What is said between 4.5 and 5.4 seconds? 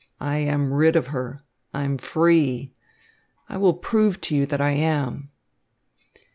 I am."